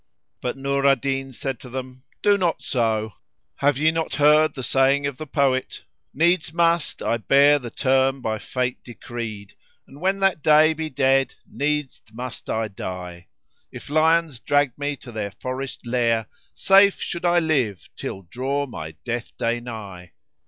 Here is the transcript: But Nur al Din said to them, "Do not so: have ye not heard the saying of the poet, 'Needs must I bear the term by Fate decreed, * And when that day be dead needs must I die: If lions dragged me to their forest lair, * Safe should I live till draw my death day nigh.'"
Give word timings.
But 0.41 0.57
Nur 0.57 0.83
al 0.87 0.95
Din 0.95 1.31
said 1.31 1.59
to 1.59 1.69
them, 1.69 2.01
"Do 2.23 2.35
not 2.35 2.63
so: 2.63 3.13
have 3.57 3.77
ye 3.77 3.91
not 3.91 4.15
heard 4.15 4.55
the 4.55 4.63
saying 4.63 5.05
of 5.05 5.19
the 5.19 5.27
poet, 5.27 5.83
'Needs 6.11 6.51
must 6.51 7.03
I 7.03 7.17
bear 7.17 7.59
the 7.59 7.69
term 7.69 8.19
by 8.19 8.39
Fate 8.39 8.83
decreed, 8.83 9.53
* 9.71 9.87
And 9.87 10.01
when 10.01 10.17
that 10.21 10.41
day 10.41 10.73
be 10.73 10.89
dead 10.89 11.35
needs 11.45 12.01
must 12.11 12.49
I 12.49 12.67
die: 12.67 13.27
If 13.71 13.91
lions 13.91 14.39
dragged 14.39 14.75
me 14.79 14.95
to 14.95 15.11
their 15.11 15.29
forest 15.29 15.85
lair, 15.85 16.25
* 16.45 16.55
Safe 16.55 16.99
should 16.99 17.23
I 17.23 17.37
live 17.37 17.87
till 17.95 18.23
draw 18.23 18.65
my 18.65 18.93
death 19.03 19.37
day 19.37 19.59
nigh.'" 19.59 20.13